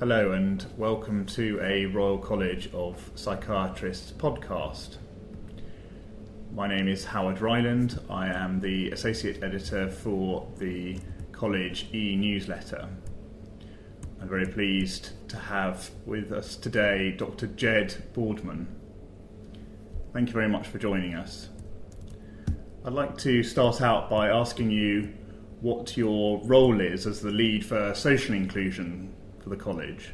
Hello, 0.00 0.32
and 0.32 0.66
welcome 0.76 1.24
to 1.24 1.60
a 1.62 1.86
Royal 1.86 2.18
College 2.18 2.68
of 2.74 3.12
Psychiatrists 3.14 4.10
podcast. 4.10 4.96
My 6.52 6.66
name 6.66 6.88
is 6.88 7.04
Howard 7.04 7.40
Ryland. 7.40 8.00
I 8.10 8.26
am 8.26 8.58
the 8.58 8.90
Associate 8.90 9.40
Editor 9.40 9.88
for 9.88 10.48
the 10.58 10.98
College 11.30 11.86
e 11.94 12.16
newsletter. 12.16 12.88
I'm 14.20 14.28
very 14.28 14.46
pleased 14.46 15.10
to 15.28 15.36
have 15.36 15.88
with 16.04 16.32
us 16.32 16.56
today 16.56 17.12
Dr. 17.12 17.46
Jed 17.46 17.94
Boardman. 18.14 18.66
Thank 20.12 20.26
you 20.26 20.34
very 20.34 20.48
much 20.48 20.66
for 20.66 20.78
joining 20.78 21.14
us. 21.14 21.50
I'd 22.84 22.94
like 22.94 23.16
to 23.18 23.44
start 23.44 23.80
out 23.80 24.10
by 24.10 24.28
asking 24.28 24.72
you 24.72 25.12
what 25.60 25.96
your 25.96 26.42
role 26.46 26.80
is 26.80 27.06
as 27.06 27.20
the 27.20 27.30
lead 27.30 27.64
for 27.64 27.94
social 27.94 28.34
inclusion 28.34 29.13
for 29.44 29.50
the 29.50 29.56
college. 29.56 30.10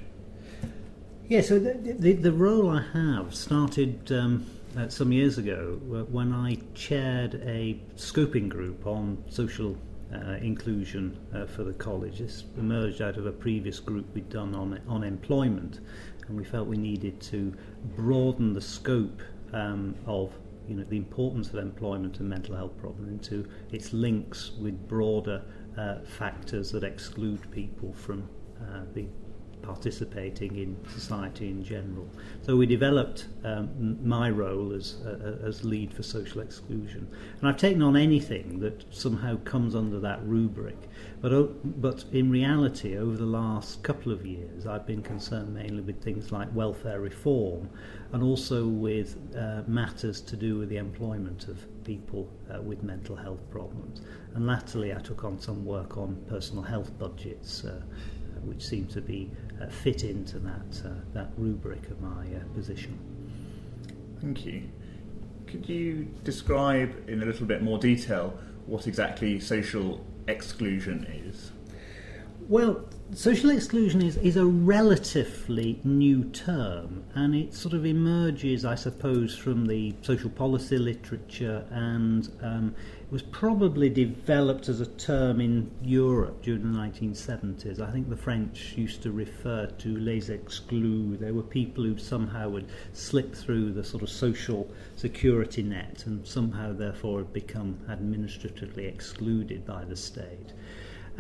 Yeah, 1.29 1.41
so 1.41 1.61
the, 1.61 1.75
the, 1.75 2.13
the 2.15 2.33
role 2.33 2.69
I 2.69 2.83
have 2.93 3.33
started 3.33 4.11
um, 4.11 4.45
uh, 4.77 4.89
some 4.89 5.13
years 5.13 5.39
ago 5.39 5.79
when 6.11 6.33
I 6.33 6.59
chaired 6.75 7.37
a 7.47 7.81
scoping 7.97 8.49
group 8.49 8.85
on 8.85 9.23
social 9.31 9.77
uh, 10.13 10.33
inclusion 10.43 11.17
uh, 11.33 11.47
for 11.47 11.63
the 11.63 11.73
college. 11.75 12.19
This 12.19 12.43
emerged 12.59 13.01
out 13.01 13.17
of 13.17 13.27
a 13.27 13.33
previous 13.33 13.79
group 13.79 14.13
we'd 14.13 14.29
done 14.29 14.57
on, 14.57 14.81
on 14.89 15.05
employment, 15.05 15.79
and 16.27 16.37
we 16.37 16.43
felt 16.43 16.67
we 16.67 16.77
needed 16.77 17.21
to 17.23 17.55
broaden 17.97 18.53
the 18.53 18.61
scope 18.61 19.23
um, 19.53 19.95
of 20.07 20.33
you 20.69 20.75
know, 20.75 20.85
the 20.89 20.97
importance 20.97 21.51
of 21.51 21.57
employment 21.57 22.19
and 22.19 22.29
mental 22.29 22.57
health 22.57 22.77
problems 22.79 23.09
into 23.09 23.49
its 23.71 23.93
links 23.93 24.51
with 24.61 24.89
broader 24.89 25.43
uh, 25.79 26.01
factors 26.01 26.73
that 26.73 26.83
exclude 26.83 27.49
people 27.53 27.93
from 27.93 28.29
uh, 28.63 28.85
being 28.95 29.13
participating 29.63 30.57
in 30.57 30.77
society 30.89 31.49
in 31.49 31.63
general. 31.63 32.09
So 32.43 32.57
we 32.57 32.67
developed 32.67 33.27
um, 33.45 33.99
my 34.07 34.31
role 34.31 34.73
as, 34.73 34.97
uh, 35.05 35.39
as 35.45 35.65
lead 35.65 35.93
for 35.93 36.03
social 36.03 36.41
exclusion. 36.41 37.07
And 37.41 37.49
I've 37.49 37.57
taken 37.57 37.83
on 37.83 37.97
anything 37.97 38.61
that 38.61 38.85
somehow 38.93 39.37
comes 39.45 39.75
under 39.75 40.01
that 40.01 40.27
rubric. 40.27 40.77
But, 41.21 41.33
uh, 41.33 41.43
but 41.65 42.05
in 42.13 42.31
reality, 42.31 42.97
over 42.97 43.17
the 43.17 43.27
last 43.27 43.83
couple 43.83 44.13
of 44.13 44.25
years, 44.25 44.67
I've 44.67 44.87
been 44.87 45.03
concerned 45.03 45.55
mainly 45.55 45.83
with 45.83 46.03
things 46.03 46.33
like 46.33 46.49
welfare 46.55 47.01
reform 47.01 47.69
and 48.13 48.23
also 48.23 48.67
with 48.67 49.17
uh, 49.37 49.63
matters 49.67 50.21
to 50.23 50.37
do 50.37 50.59
with 50.59 50.69
the 50.69 50.79
employment 50.79 51.49
of 51.49 51.59
people 51.85 52.29
uh, 52.53 52.61
with 52.61 52.83
mental 52.83 53.17
health 53.17 53.41
problems. 53.51 54.03
And 54.35 54.47
latterly, 54.47 54.95
I 54.95 54.99
took 54.99 55.25
on 55.25 55.39
some 55.39 55.65
work 55.65 55.97
on 55.97 56.17
personal 56.29 56.63
health 56.63 56.97
budgets, 56.99 57.65
uh, 57.65 57.83
which 58.45 58.65
seem 58.65 58.87
to 58.89 59.01
be 59.01 59.31
uh, 59.61 59.67
fit 59.67 60.05
into 60.05 60.39
that 60.39 60.83
uh, 60.85 60.91
that 61.13 61.31
rubric 61.37 61.91
of 61.91 62.01
my 62.01 62.27
uh, 62.35 62.55
position. 62.55 62.99
Thank 64.21 64.45
you. 64.45 64.63
Could 65.47 65.69
you 65.69 66.09
describe 66.25 67.09
in 67.09 67.23
a 67.23 67.27
little 67.27 67.47
bit 67.47 67.63
more 67.63 67.79
detail 67.79 68.39
what 68.67 68.87
exactly 68.87 69.41
social 69.41 70.05
exclusion 70.29 71.07
is? 71.27 71.51
Well, 72.49 72.85
social 73.15 73.51
exclusion 73.51 74.03
is, 74.03 74.17
is 74.19 74.37
a 74.37 74.45
relatively 74.45 75.81
new 75.85 76.25
term 76.25 77.03
and 77.15 77.35
it 77.35 77.53
sort 77.53 77.75
of 77.75 77.85
emerges, 77.85 78.65
I 78.65 78.75
suppose, 78.75 79.37
from 79.37 79.67
the 79.67 79.95
social 80.03 80.31
policy 80.31 80.79
literature 80.79 81.65
and 81.71 82.31
um, 82.43 82.75
it 83.01 83.13
was 83.13 83.23
probably 83.23 83.89
developed 83.89 84.69
as 84.69 84.81
a 84.81 84.87
term 84.87 85.41
in 85.41 85.71
Europe 85.83 86.43
during 86.43 86.73
the 86.73 86.79
1970s. 86.79 87.81
I 87.81 87.91
think 87.91 88.09
the 88.09 88.17
French 88.17 88.75
used 88.77 89.03
to 89.03 89.11
refer 89.11 89.67
to 89.67 89.97
les 89.99 90.29
exclus. 90.29 91.19
There 91.19 91.35
were 91.35 91.43
people 91.43 91.85
who 91.85 91.99
somehow 91.99 92.51
would 92.51 92.69
slip 92.93 93.35
through 93.35 93.73
the 93.73 93.83
sort 93.83 94.03
of 94.03 94.11
social 94.11 94.71
security 94.97 95.63
net 95.63 96.05
and 96.07 96.27
somehow 96.27 96.73
therefore 96.73 97.19
had 97.19 97.33
become 97.33 97.79
administratively 97.89 98.87
excluded 98.87 99.67
by 99.67 99.85
the 99.85 99.97
state. 99.97 100.53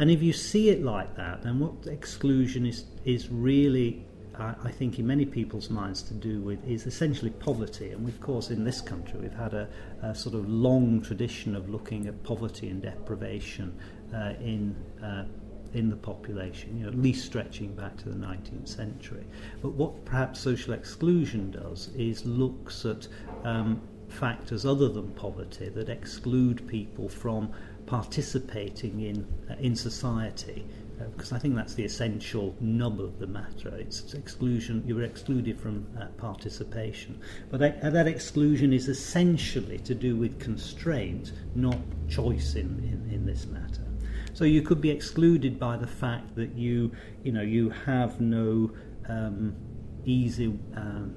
And 0.00 0.10
if 0.10 0.22
you 0.22 0.32
see 0.32 0.70
it 0.70 0.82
like 0.82 1.14
that, 1.16 1.42
then 1.42 1.58
what 1.58 1.86
exclusion 1.86 2.64
is, 2.64 2.84
is 3.04 3.28
really, 3.28 4.02
I, 4.34 4.54
I 4.64 4.70
think, 4.70 4.98
in 4.98 5.06
many 5.06 5.26
people's 5.26 5.68
minds 5.68 6.00
to 6.04 6.14
do 6.14 6.40
with 6.40 6.66
is 6.66 6.86
essentially 6.86 7.32
poverty. 7.32 7.90
And 7.90 8.08
of 8.08 8.18
course, 8.18 8.48
in 8.48 8.64
this 8.64 8.80
country, 8.80 9.20
we've 9.20 9.34
had 9.34 9.52
a, 9.52 9.68
a 10.00 10.14
sort 10.14 10.34
of 10.34 10.48
long 10.48 11.02
tradition 11.02 11.54
of 11.54 11.68
looking 11.68 12.06
at 12.06 12.22
poverty 12.22 12.70
and 12.70 12.80
deprivation 12.80 13.78
uh, 14.14 14.32
in 14.40 14.74
uh, 15.02 15.26
in 15.74 15.90
the 15.90 15.96
population, 15.96 16.78
you 16.78 16.82
know, 16.82 16.88
at 16.88 16.98
least 16.98 17.24
stretching 17.24 17.72
back 17.74 17.96
to 17.98 18.08
the 18.08 18.16
19th 18.16 18.66
century. 18.66 19.24
But 19.62 19.70
what 19.74 20.04
perhaps 20.04 20.40
social 20.40 20.72
exclusion 20.72 21.52
does 21.52 21.90
is 21.94 22.24
looks 22.24 22.84
at 22.84 23.06
um, 23.44 23.80
factors 24.08 24.66
other 24.66 24.88
than 24.88 25.10
poverty 25.10 25.68
that 25.68 25.88
exclude 25.88 26.66
people 26.66 27.08
from 27.08 27.52
participating 27.90 29.00
in 29.00 29.26
uh, 29.50 29.56
in 29.58 29.74
society 29.74 30.64
because 31.12 31.32
uh, 31.32 31.36
I 31.36 31.38
think 31.40 31.56
that's 31.56 31.74
the 31.74 31.84
essential 31.84 32.54
nub 32.60 33.00
of 33.00 33.18
the 33.18 33.26
matter. 33.26 33.74
It's 33.76 34.14
exclusion. 34.14 34.84
You're 34.86 35.02
excluded 35.02 35.60
from 35.60 35.88
uh, 35.98 36.06
participation, 36.16 37.18
but 37.50 37.58
that, 37.58 37.92
that, 37.92 38.06
exclusion 38.06 38.72
is 38.72 38.88
essentially 38.88 39.78
to 39.78 39.94
do 39.94 40.14
with 40.14 40.38
constraint, 40.38 41.32
not 41.56 41.78
choice 42.08 42.54
in, 42.54 42.68
in, 42.92 43.12
in 43.12 43.26
this 43.26 43.46
matter. 43.46 43.86
So 44.34 44.44
you 44.44 44.62
could 44.62 44.80
be 44.80 44.90
excluded 44.90 45.58
by 45.58 45.76
the 45.76 45.88
fact 45.88 46.36
that 46.36 46.54
you, 46.54 46.92
you 47.24 47.32
know, 47.32 47.42
you 47.42 47.70
have 47.70 48.20
no 48.20 48.70
um, 49.08 49.56
easy. 50.04 50.46
Um, 50.76 51.14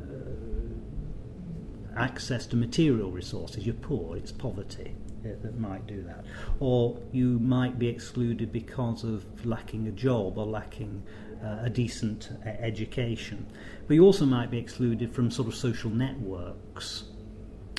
uh, 0.00 1.98
access 1.98 2.46
to 2.46 2.56
material 2.56 3.10
resources. 3.10 3.66
You're 3.66 3.74
poor. 3.74 4.16
It's 4.16 4.32
poverty 4.32 4.94
that 5.34 5.58
might 5.58 5.86
do 5.86 6.02
that. 6.02 6.24
Or 6.60 6.98
you 7.12 7.38
might 7.38 7.78
be 7.78 7.88
excluded 7.88 8.52
because 8.52 9.04
of 9.04 9.24
lacking 9.44 9.88
a 9.88 9.92
job 9.92 10.38
or 10.38 10.46
lacking 10.46 11.02
uh, 11.44 11.58
a 11.62 11.70
decent 11.70 12.30
uh, 12.44 12.48
education. 12.48 13.46
But 13.86 13.94
you 13.94 14.04
also 14.04 14.26
might 14.26 14.50
be 14.50 14.58
excluded 14.58 15.14
from 15.14 15.30
sort 15.30 15.48
of 15.48 15.54
social 15.54 15.90
networks 15.90 17.04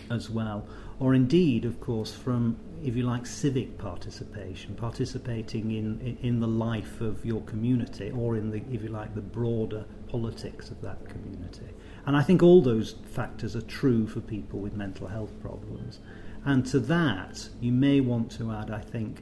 as 0.09 0.29
well, 0.29 0.67
or 0.99 1.13
indeed, 1.13 1.65
of 1.65 1.81
course, 1.81 2.13
from 2.13 2.57
if 2.83 2.95
you 2.95 3.03
like, 3.03 3.25
civic 3.25 3.77
participation, 3.77 4.75
participating 4.75 5.71
in, 5.71 5.99
in, 6.01 6.17
in, 6.21 6.39
the 6.39 6.47
life 6.47 7.01
of 7.01 7.25
your 7.25 7.41
community, 7.41 8.11
or 8.11 8.35
in 8.35 8.51
the, 8.51 8.61
if 8.71 8.83
you 8.83 8.89
like, 8.89 9.13
the 9.15 9.21
broader 9.21 9.85
politics 10.07 10.69
of 10.69 10.81
that 10.81 11.03
community. 11.09 11.65
And 12.07 12.15
I 12.15 12.23
think 12.23 12.41
all 12.41 12.61
those 12.61 12.95
factors 13.11 13.53
are 13.57 13.61
true 13.61 14.07
for 14.07 14.21
people 14.21 14.59
with 14.59 14.73
mental 14.73 15.07
health 15.07 15.33
problems. 15.41 15.99
And 16.45 16.65
to 16.67 16.79
that, 16.79 17.49
you 17.59 17.73
may 17.73 17.99
want 17.99 18.31
to 18.37 18.53
add, 18.53 18.71
I 18.71 18.79
think, 18.79 19.21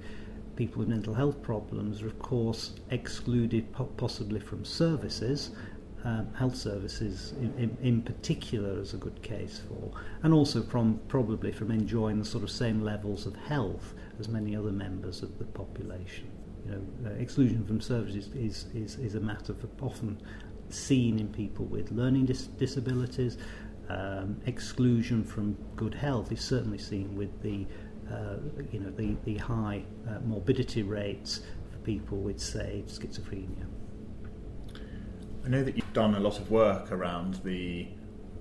people 0.55 0.79
with 0.79 0.87
mental 0.87 1.15
health 1.15 1.41
problems 1.41 2.03
are, 2.03 2.07
of 2.07 2.19
course, 2.19 2.73
excluded 2.91 3.65
possibly 3.97 4.39
from 4.39 4.63
services. 4.63 5.49
Um, 6.03 6.31
health 6.35 6.55
services, 6.55 7.33
in, 7.39 7.51
in, 7.57 7.77
in 7.81 8.01
particular, 8.03 8.79
is 8.79 8.93
a 8.93 8.97
good 8.97 9.19
case 9.23 9.61
for, 9.67 9.91
and 10.21 10.31
also 10.31 10.61
from 10.61 10.99
probably 11.07 11.51
from 11.51 11.71
enjoying 11.71 12.19
the 12.19 12.25
sort 12.25 12.43
of 12.43 12.51
same 12.51 12.83
levels 12.83 13.25
of 13.25 13.35
health 13.35 13.95
as 14.19 14.29
many 14.29 14.55
other 14.55 14.71
members 14.71 15.23
of 15.23 15.39
the 15.39 15.45
population. 15.45 16.29
You 16.65 16.71
know, 16.71 17.09
uh, 17.09 17.13
exclusion 17.13 17.65
from 17.65 17.81
services 17.81 18.29
is, 18.35 18.67
is, 18.75 18.97
is 18.97 19.15
a 19.15 19.19
matter 19.19 19.55
for 19.55 19.67
often 19.83 20.21
seen 20.69 21.19
in 21.19 21.27
people 21.27 21.65
with 21.65 21.91
learning 21.91 22.25
dis- 22.25 22.47
disabilities, 22.47 23.37
um, 23.89 24.41
exclusion 24.45 25.23
from 25.23 25.53
good 25.75 25.93
health 25.93 26.31
is 26.31 26.41
certainly 26.41 26.77
seen 26.77 27.15
with 27.15 27.41
the 27.41 27.65
uh, 28.11 28.37
you 28.71 28.79
know 28.79 28.91
the, 28.91 29.15
the 29.25 29.37
high 29.37 29.83
uh, 30.07 30.19
morbidity 30.25 30.83
rates 30.83 31.41
for 31.71 31.77
people 31.79 32.17
with 32.17 32.39
say 32.39 32.83
schizophrenia. 32.87 33.65
I 35.43 35.49
know 35.49 35.63
that 35.63 35.75
you've 35.75 35.93
done 35.93 36.15
a 36.15 36.19
lot 36.19 36.39
of 36.39 36.49
work 36.49 36.91
around 36.91 37.35
the 37.43 37.87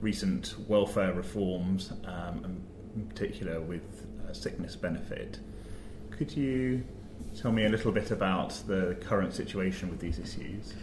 recent 0.00 0.54
welfare 0.69 1.12
reforms, 1.12 1.93
um, 2.04 2.44
and 2.44 2.66
in 2.96 3.06
particular 3.06 3.60
with 3.60 4.06
uh, 4.26 4.32
sickness 4.32 4.76
benefit. 4.76 5.38
Could 6.10 6.34
you 6.37 6.84
tell 7.37 7.52
me 7.52 7.64
a 7.64 7.69
little 7.69 7.93
bit 7.93 8.10
about 8.10 8.50
the 8.66 8.96
current 9.00 9.34
situation 9.34 9.90
with 9.90 10.00
these 10.00 10.19
issues? 10.19 10.75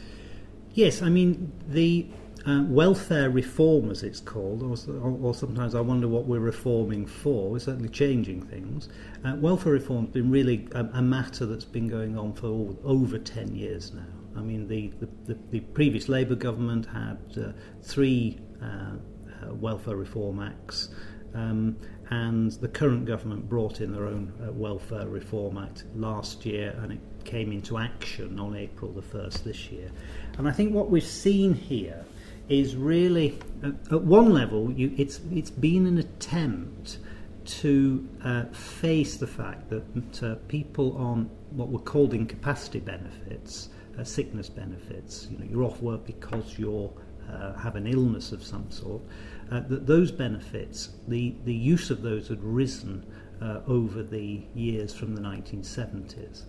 Yes, 0.73 1.01
I 1.01 1.09
mean 1.09 1.51
the 1.67 2.07
uh, 2.45 2.63
welfare 2.65 3.29
reform, 3.29 3.91
as 3.91 4.03
it's 4.03 4.19
called, 4.19 4.63
or, 4.63 4.75
or, 5.21 5.33
sometimes 5.33 5.75
I 5.75 5.81
wonder 5.81 6.07
what 6.07 6.25
we're 6.25 6.39
reforming 6.39 7.05
for. 7.05 7.51
We're 7.51 7.59
certainly 7.59 7.89
changing 7.89 8.41
things. 8.43 8.89
Uh, 9.23 9.35
welfare 9.35 9.73
reform 9.73 10.05
has 10.05 10.13
been 10.13 10.31
really 10.31 10.67
a, 10.71 10.85
a, 10.93 11.01
matter 11.03 11.45
that's 11.45 11.65
been 11.65 11.87
going 11.87 12.17
on 12.17 12.33
for 12.33 12.47
all, 12.47 12.79
over 12.83 13.19
10 13.19 13.53
years 13.53 13.93
now. 13.93 14.01
I 14.35 14.41
mean, 14.41 14.67
the, 14.67 14.91
the, 14.99 15.09
the, 15.25 15.39
the 15.51 15.59
previous 15.59 16.09
Labour 16.09 16.35
government 16.35 16.87
had 16.87 17.19
uh, 17.37 17.51
three 17.83 18.39
uh, 18.61 18.65
uh, 18.65 19.53
welfare 19.53 19.95
reform 19.95 20.39
acts. 20.39 20.89
Um, 21.33 21.77
and 22.09 22.51
the 22.51 22.67
current 22.67 23.05
government 23.05 23.47
brought 23.47 23.79
in 23.79 23.93
their 23.93 24.05
own 24.05 24.33
uh, 24.45 24.51
welfare 24.51 25.07
reform 25.07 25.57
act 25.57 25.85
last 25.95 26.45
year, 26.45 26.75
and 26.81 26.91
it 26.91 26.99
came 27.23 27.53
into 27.53 27.77
action 27.77 28.37
on 28.37 28.55
April 28.55 28.91
the 28.91 29.01
1st 29.01 29.43
this 29.43 29.71
year. 29.71 29.89
And 30.37 30.47
I 30.47 30.51
think 30.51 30.73
what 30.73 30.89
we've 30.89 31.03
seen 31.03 31.53
here 31.53 32.05
is 32.49 32.75
really, 32.75 33.39
at, 33.63 33.93
at 33.93 34.01
one 34.01 34.33
level, 34.33 34.71
you, 34.71 34.93
it's, 34.97 35.21
it's 35.31 35.49
been 35.49 35.87
an 35.87 35.99
attempt 35.99 36.97
to 37.45 38.07
uh, 38.23 38.45
face 38.45 39.17
the 39.17 39.27
fact 39.27 39.69
that 39.69 40.23
uh, 40.23 40.35
people 40.47 40.97
on 40.97 41.29
what 41.51 41.69
were 41.69 41.79
called 41.79 42.13
incapacity 42.13 42.79
benefits, 42.79 43.69
uh, 43.97 44.03
sickness 44.03 44.49
benefits, 44.49 45.27
you 45.31 45.37
know, 45.37 45.45
you're 45.49 45.63
off 45.63 45.81
work 45.81 46.05
because 46.05 46.57
you 46.59 46.91
uh, 47.31 47.53
have 47.53 47.75
an 47.75 47.87
illness 47.87 48.31
of 48.31 48.43
some 48.43 48.69
sort, 48.69 49.01
uh, 49.51 49.59
that 49.67 49.85
those 49.85 50.11
benefits, 50.11 50.89
the, 51.07 51.35
the 51.43 51.53
use 51.53 51.89
of 51.89 52.01
those 52.01 52.29
had 52.29 52.41
risen 52.41 53.05
uh, 53.41 53.61
over 53.67 54.03
the 54.03 54.41
years 54.53 54.93
from 54.93 55.15
the 55.15 55.21
1970s. 55.21 56.43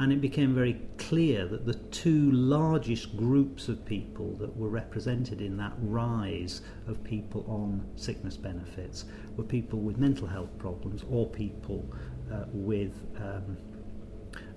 And 0.00 0.12
it 0.12 0.20
became 0.20 0.54
very 0.54 0.80
clear 0.96 1.46
that 1.46 1.66
the 1.66 1.74
two 1.74 2.30
largest 2.32 3.16
groups 3.16 3.68
of 3.68 3.84
people 3.84 4.34
that 4.36 4.56
were 4.56 4.68
represented 4.68 5.40
in 5.40 5.56
that 5.58 5.72
rise 5.82 6.62
of 6.86 7.02
people 7.04 7.44
on 7.48 7.84
sickness 7.96 8.36
benefits 8.36 9.04
were 9.36 9.44
people 9.44 9.80
with 9.80 9.98
mental 9.98 10.26
health 10.26 10.56
problems 10.58 11.04
or 11.10 11.26
people 11.26 11.84
uh, 12.32 12.44
with 12.52 12.94
um, 13.18 13.56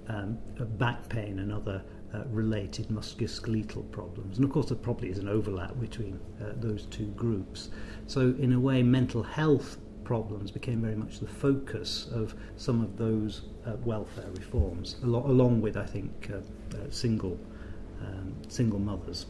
um, 0.08 0.38
back 0.78 1.08
pain 1.10 1.40
and 1.40 1.52
other 1.52 1.84
uh, 2.14 2.24
related 2.30 2.88
musculoskeletal 2.90 3.90
problems. 3.92 4.38
And 4.38 4.46
of 4.46 4.52
course, 4.52 4.68
there 4.68 4.78
probably 4.78 5.10
is 5.10 5.18
an 5.18 5.30
overlap 5.30 5.80
between 5.80 6.20
uh, 6.42 6.54
those 6.56 6.86
two 6.88 7.08
groups. 7.08 7.70
So, 8.08 8.36
in 8.40 8.54
a 8.54 8.60
way, 8.60 8.84
mental 8.84 9.24
health 9.24 9.78
problems 10.04 10.52
became 10.52 10.82
very 10.82 10.96
much 10.96 11.20
the 11.20 11.28
focus 11.28 12.10
of 12.12 12.36
some 12.58 12.82
of 12.82 12.98
those 12.98 13.44
uh, 13.66 13.74
welfare 13.86 14.30
reforms, 14.36 14.98
al- 15.04 15.26
along 15.26 15.62
with, 15.62 15.78
I 15.78 15.86
think, 15.86 16.30
uh, 16.34 16.38
uh, 16.76 16.90
single, 16.90 17.40
um, 18.02 18.36
single 18.50 18.80
mothers. 18.80 19.26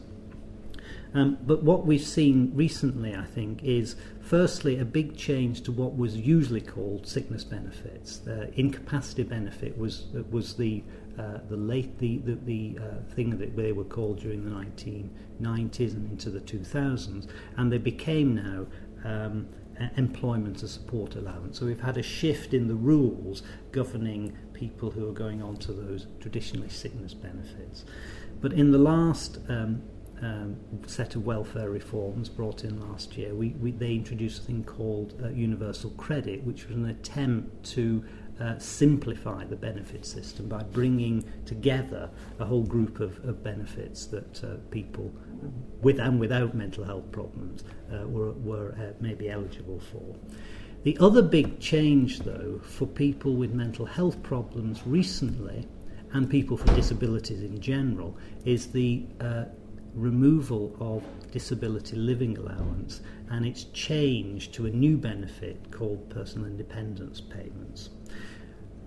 Um, 1.13 1.37
but 1.45 1.61
what 1.63 1.85
we've 1.85 2.01
seen 2.01 2.51
recently, 2.55 3.15
I 3.15 3.25
think, 3.25 3.63
is 3.63 3.95
firstly 4.21 4.79
a 4.79 4.85
big 4.85 5.17
change 5.17 5.61
to 5.63 5.71
what 5.71 5.97
was 5.97 6.15
usually 6.15 6.61
called 6.61 7.05
sickness 7.05 7.43
benefits. 7.43 8.17
The 8.17 8.51
incapacity 8.57 9.23
benefit 9.23 9.77
was 9.77 10.05
was 10.31 10.55
the 10.55 10.83
uh, 11.17 11.39
the 11.49 11.57
late 11.57 11.97
the 11.99 12.17
the, 12.19 12.35
the 12.45 12.79
uh, 12.79 13.13
thing 13.15 13.37
that 13.37 13.55
they 13.55 13.71
were 13.71 13.83
called 13.83 14.19
during 14.19 14.43
the 14.43 14.51
1990s 14.51 15.93
and 15.93 16.11
into 16.11 16.29
the 16.29 16.39
2000s, 16.41 17.27
and 17.57 17.71
they 17.71 17.77
became 17.77 18.35
now. 18.35 18.65
Um, 19.03 19.47
employment 19.97 20.61
and 20.61 20.69
support 20.69 21.15
allowance. 21.15 21.59
So 21.59 21.65
we've 21.65 21.81
had 21.81 21.97
a 21.97 22.03
shift 22.03 22.53
in 22.53 22.67
the 22.67 22.75
rules 22.75 23.41
governing 23.71 24.37
people 24.53 24.91
who 24.91 25.09
are 25.09 25.13
going 25.13 25.41
on 25.41 25.57
to 25.57 25.73
those 25.73 26.05
traditionally 26.19 26.69
sickness 26.69 27.15
benefits. 27.15 27.83
But 28.41 28.53
in 28.53 28.71
the 28.71 28.77
last 28.77 29.39
um, 29.49 29.81
um, 30.21 30.55
set 30.85 31.15
of 31.15 31.25
welfare 31.25 31.69
reforms 31.69 32.29
brought 32.29 32.63
in 32.63 32.79
last 32.79 33.17
year, 33.17 33.33
we, 33.33 33.49
we, 33.59 33.71
they 33.71 33.93
introduced 33.93 34.43
a 34.43 34.45
thing 34.45 34.63
called 34.63 35.19
uh, 35.23 35.29
universal 35.29 35.91
credit, 35.91 36.43
which 36.43 36.67
was 36.67 36.75
an 36.75 36.85
attempt 36.87 37.65
to 37.71 38.03
uh, 38.41 38.57
simplify 38.57 39.43
the 39.45 39.55
benefit 39.55 40.05
system 40.05 40.47
by 40.47 40.63
bringing 40.63 41.23
together 41.45 42.09
a 42.39 42.45
whole 42.45 42.63
group 42.63 42.99
of, 42.99 43.23
of 43.23 43.43
benefits 43.43 44.07
that 44.07 44.43
uh, 44.43 44.55
people 44.71 45.11
with 45.81 45.99
and 45.99 46.19
without 46.19 46.55
mental 46.55 46.83
health 46.83 47.11
problems 47.11 47.63
uh, 47.93 48.07
were, 48.07 48.31
were 48.31 48.73
uh, 48.79 48.93
maybe 48.99 49.29
eligible 49.29 49.79
for. 49.79 50.15
The 50.83 50.97
other 50.99 51.21
big 51.21 51.59
change, 51.59 52.19
though, 52.19 52.59
for 52.63 52.87
people 52.87 53.35
with 53.35 53.53
mental 53.53 53.85
health 53.85 54.23
problems 54.23 54.81
recently 54.87 55.67
and 56.13 56.27
people 56.27 56.57
for 56.57 56.73
disabilities 56.75 57.43
in 57.43 57.61
general 57.61 58.17
is 58.43 58.67
the 58.67 59.05
uh, 59.19 59.45
removal 59.93 60.75
of 60.79 61.03
disability 61.31 61.95
living 61.95 62.37
allowance 62.37 63.01
and 63.29 63.45
its 63.45 63.65
change 63.65 64.51
to 64.51 64.65
a 64.65 64.69
new 64.69 64.97
benefit 64.97 65.71
called 65.71 66.09
personal 66.09 66.47
independence 66.47 67.21
payments. 67.21 67.91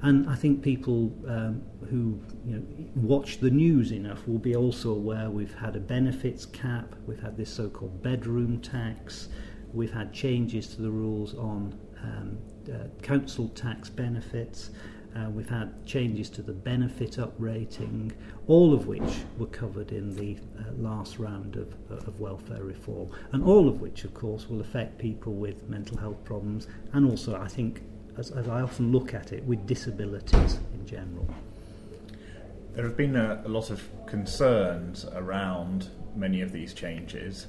And 0.05 0.29
I 0.29 0.35
think 0.35 0.61
people 0.61 1.11
um, 1.27 1.63
who 1.89 2.21
you 2.45 2.57
know, 2.57 2.63
watch 2.95 3.39
the 3.39 3.51
news 3.51 3.91
enough 3.91 4.29
will 4.29 4.39
be 4.39 4.55
also 4.55 4.91
aware 4.91 5.31
we've 5.31 5.55
had 5.55 5.77
a 5.77 5.81
benefits 5.81 6.45
cap, 6.45 6.95
we've 7.07 7.23
had 7.23 7.39
this 7.39 7.49
so 7.49 7.71
called 7.71 8.03
bedroom 8.03 8.61
tax, 8.61 9.29
we've 9.73 9.95
had 9.95 10.13
changes 10.13 10.69
to 10.75 10.83
the 10.83 10.91
rules 10.91 11.35
on 11.37 11.75
um, 12.03 12.37
uh, 12.71 12.87
council 13.01 13.49
tax 13.49 13.89
benefits. 13.89 14.73
Uh, 15.17 15.31
we've 15.31 15.49
had 15.49 15.87
changes 15.87 16.29
to 16.29 16.43
the 16.43 16.53
benefit 16.53 17.19
up 17.19 17.33
rating, 17.39 18.13
all 18.47 18.75
of 18.75 18.87
which 18.87 19.23
were 19.39 19.47
covered 19.47 19.91
in 19.91 20.15
the 20.15 20.37
uh, 20.59 20.73
last 20.77 21.19
round 21.19 21.57
of, 21.57 21.73
of 22.07 22.21
welfare 22.21 22.65
reform, 22.65 23.09
and 23.33 23.43
all 23.43 23.69
of 23.69 23.81
which, 23.81 24.05
of 24.05 24.13
course, 24.13 24.51
will 24.51 24.61
affect 24.61 24.99
people 24.99 25.33
with 25.33 25.67
mental 25.71 25.97
health 25.97 26.23
problems, 26.25 26.67
and 26.93 27.09
also, 27.09 27.41
I 27.41 27.49
think, 27.49 27.81
as, 28.19 28.31
as 28.31 28.49
I 28.49 28.61
often 28.63 28.93
look 28.93 29.15
at 29.15 29.33
it, 29.33 29.45
with 29.45 29.67
disabilities 29.67 30.59
in 30.75 30.87
general. 30.87 31.29
There 32.75 32.85
have 32.85 32.97
been 32.97 33.17
a, 33.17 33.43
a 33.45 33.49
lot 33.49 33.71
of 33.71 33.83
concerns 34.07 35.05
around 35.15 35.89
many 36.17 36.41
of 36.41 36.53
these 36.53 36.75
changes. 36.75 37.47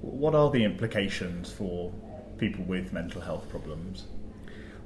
What 0.00 0.34
are 0.34 0.50
the 0.50 0.64
implications 0.64 1.50
for 1.52 1.92
people 2.38 2.64
with 2.64 2.92
mental 2.92 3.20
health 3.20 3.48
problems? 3.48 4.04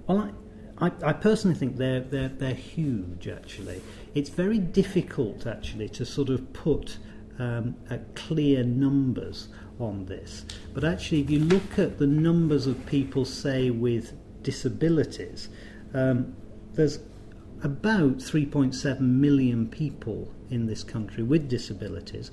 Well, 0.07 0.33
I, 0.79 0.87
I, 0.87 0.93
I 1.03 1.13
personally 1.13 1.57
think 1.57 1.77
they're, 1.77 2.01
they're, 2.01 2.29
they're 2.29 2.55
huge, 2.55 3.29
actually. 3.29 3.81
It's 4.15 4.31
very 4.31 4.59
difficult, 4.59 5.47
actually, 5.47 5.89
to 5.91 6.05
sort 6.05 6.29
of 6.29 6.53
put 6.53 6.99
um, 7.39 7.77
clear 8.15 8.65
numbers 8.65 9.49
on 9.79 10.07
this. 10.07 10.45
But 10.75 10.85
actually, 10.85 11.21
if 11.21 11.31
you 11.31 11.41
look 11.41 11.79
at 11.79 11.99
the 11.99 12.07
numbers 12.07 12.67
of 12.67 12.85
people, 12.87 13.25
say, 13.25 13.71
with 13.71 14.13
disabilities, 14.47 15.49
um, 15.93 16.37
there's 16.75 17.01
about 17.65 18.19
3.7 18.19 19.01
million 19.01 19.69
people 19.69 20.33
in 20.51 20.67
this 20.67 20.85
country 20.85 21.25
with 21.25 21.49
disabilities, 21.49 22.31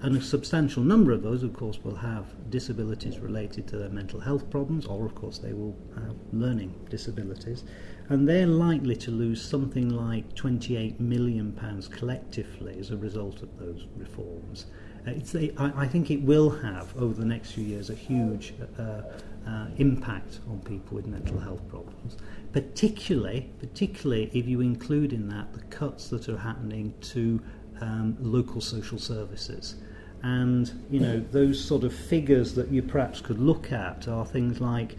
and 0.00 0.16
a 0.16 0.22
substantial 0.22 0.84
number 0.84 1.10
of 1.10 1.24
those, 1.24 1.42
of 1.42 1.52
course, 1.54 1.80
will 1.82 1.96
have 1.96 2.26
disabilities 2.50 3.18
related 3.18 3.66
to 3.66 3.76
their 3.76 3.88
mental 3.88 4.20
health 4.20 4.48
problems, 4.48 4.86
or, 4.86 5.04
of 5.04 5.16
course, 5.16 5.38
they 5.38 5.52
will 5.52 5.76
have 5.96 6.14
learning 6.32 6.72
disabilities. 6.88 7.64
And 8.08 8.28
they're 8.28 8.46
likely 8.46 8.94
to 8.94 9.10
lose 9.10 9.42
something 9.42 9.88
like 9.88 10.32
£28 10.36 11.00
million 11.00 11.52
collectively 11.90 12.78
as 12.78 12.92
a 12.92 12.96
result 12.96 13.42
of 13.42 13.58
those 13.58 13.88
reforms. 13.96 14.66
Uh, 15.08 15.38
a, 15.38 15.52
I, 15.56 15.84
I 15.84 15.88
think 15.88 16.10
it 16.10 16.22
will 16.22 16.50
have, 16.50 16.96
over 16.96 17.14
the 17.14 17.26
next 17.26 17.52
few 17.52 17.64
years, 17.64 17.90
a 17.90 17.94
huge 17.94 18.54
uh, 18.78 19.02
uh, 19.46 19.66
impact 19.78 20.40
on 20.50 20.60
people 20.60 20.96
with 20.96 21.06
mental 21.06 21.38
health 21.38 21.66
problems, 21.68 22.16
particularly, 22.52 23.50
particularly 23.58 24.30
if 24.34 24.46
you 24.46 24.60
include 24.60 25.12
in 25.12 25.28
that 25.28 25.52
the 25.52 25.62
cuts 25.64 26.08
that 26.08 26.28
are 26.28 26.38
happening 26.38 26.92
to 27.00 27.40
um, 27.80 28.16
local 28.20 28.60
social 28.60 28.98
services. 28.98 29.76
And 30.22 30.84
you 30.90 30.98
know 30.98 31.20
those 31.30 31.64
sort 31.64 31.84
of 31.84 31.94
figures 31.94 32.52
that 32.54 32.72
you 32.72 32.82
perhaps 32.82 33.20
could 33.20 33.38
look 33.38 33.70
at 33.70 34.08
are 34.08 34.26
things 34.26 34.60
like, 34.60 34.96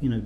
you 0.00 0.08
know, 0.08 0.22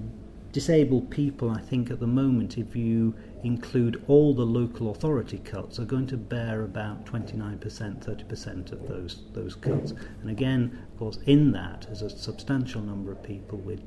disabled 0.53 1.11
people. 1.11 1.51
I 1.51 1.61
think 1.61 1.91
at 1.91 1.99
the 1.99 2.07
moment, 2.07 2.59
if 2.59 2.77
you 2.77 3.15
include 3.45 4.03
all 4.09 4.35
the 4.35 4.45
local 4.45 4.91
authority 4.91 5.39
cuts, 5.39 5.79
are 5.79 5.85
going 5.85 6.07
to 6.07 6.17
bear 6.17 6.63
about 6.63 7.05
29%, 7.05 7.59
30% 7.61 8.73
of 8.73 8.89
those 8.89 9.23
those 9.33 9.55
cuts. 9.55 9.93
And 10.23 10.31
again, 10.31 10.83
of 10.93 10.99
course, 10.99 11.19
in 11.27 11.53
that 11.53 11.87
is 11.91 12.03
a 12.03 12.11
substantial 12.11 12.81
number 12.81 13.13
of 13.13 13.23
people 13.23 13.59
with 13.59 13.83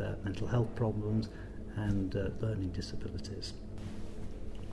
uh, 0.00 0.14
mental 0.24 0.46
health 0.46 0.74
problems 0.74 1.28
and 1.76 2.16
uh, 2.16 2.30
learning 2.40 2.70
disabilities 2.70 3.52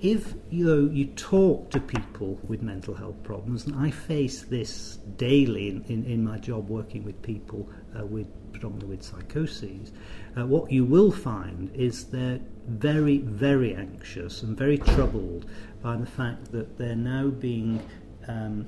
if 0.01 0.33
you 0.49 0.65
know, 0.65 0.93
you 0.93 1.05
talk 1.05 1.69
to 1.71 1.79
people 1.79 2.39
with 2.47 2.61
mental 2.61 2.93
health 2.93 3.21
problems, 3.23 3.65
and 3.65 3.75
I 3.75 3.91
face 3.91 4.43
this 4.43 4.97
daily 5.17 5.69
in, 5.69 5.83
in, 5.87 6.05
in 6.05 6.23
my 6.23 6.37
job 6.37 6.69
working 6.69 7.03
with 7.03 7.21
people 7.21 7.69
uh, 7.97 8.05
with 8.05 8.27
predominantly 8.51 8.95
with 8.95 9.03
psychoses, 9.03 9.91
uh, 10.37 10.45
what 10.45 10.71
you 10.71 10.85
will 10.85 11.11
find 11.11 11.71
is 11.73 12.05
they're 12.05 12.39
very, 12.67 13.19
very 13.19 13.75
anxious 13.75 14.43
and 14.43 14.57
very 14.57 14.77
troubled 14.77 15.45
by 15.81 15.95
the 15.97 16.05
fact 16.05 16.51
that 16.51 16.77
they're 16.77 16.95
now 16.95 17.27
being 17.27 17.81
um, 18.27 18.65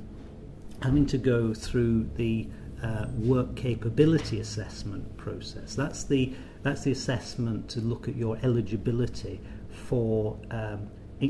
having 0.81 1.05
to 1.05 1.17
go 1.17 1.53
through 1.53 2.09
the 2.15 2.47
uh, 2.83 3.05
work 3.17 3.55
capability 3.55 4.39
assessment 4.39 5.17
process. 5.17 5.75
That's 5.75 6.03
the 6.03 6.33
that's 6.63 6.83
the 6.83 6.91
assessment 6.91 7.69
to 7.69 7.79
look 7.79 8.07
at 8.07 8.15
your 8.15 8.37
eligibility 8.43 9.39
for 9.71 10.37
um, 10.51 10.89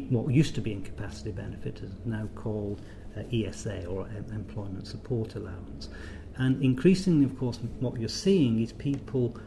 what 0.09 0.33
used 0.33 0.55
to 0.55 0.61
be 0.61 0.71
incapacity 0.71 1.31
benefit 1.31 1.81
is 1.81 1.91
now 2.05 2.27
called 2.35 2.81
uh, 3.17 3.23
ESA 3.33 3.85
or 3.85 4.07
Employment 4.31 4.87
Support 4.87 5.35
Allowance. 5.35 5.89
And 6.37 6.63
increasingly, 6.63 7.25
of 7.25 7.37
course, 7.37 7.59
what 7.79 7.99
you're 7.99 8.09
seeing 8.09 8.61
is 8.61 8.71
people 8.71 9.37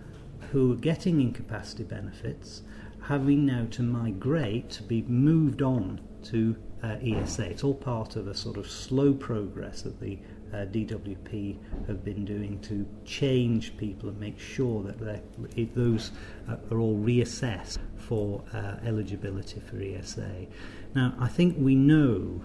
who 0.52 0.72
are 0.72 0.76
getting 0.76 1.20
incapacity 1.20 1.84
benefits 1.84 2.62
having 3.02 3.44
now 3.44 3.66
to 3.70 3.82
migrate 3.82 4.70
to 4.70 4.82
be 4.82 5.02
moved 5.02 5.62
on 5.62 6.00
to 6.22 6.56
uh, 6.82 6.96
ESA. 7.02 7.44
It's 7.50 7.64
all 7.64 7.74
part 7.74 8.16
of 8.16 8.28
a 8.28 8.34
sort 8.34 8.56
of 8.56 8.70
slow 8.70 9.12
progress 9.12 9.82
that 9.82 10.00
the 10.00 10.18
DWP 10.66 11.56
have 11.86 12.04
been 12.04 12.24
doing 12.24 12.58
to 12.60 12.86
change 13.04 13.76
people 13.76 14.08
and 14.08 14.18
make 14.18 14.38
sure 14.38 14.82
that 14.82 15.74
those 15.74 16.12
uh, 16.48 16.56
are 16.70 16.80
all 16.80 16.96
reassessed 16.96 17.78
for 17.96 18.42
uh, 18.52 18.76
eligibility 18.84 19.60
for 19.60 19.80
ESA. 19.80 20.46
Now, 20.94 21.14
I 21.18 21.28
think 21.28 21.56
we 21.58 21.74
know 21.74 22.42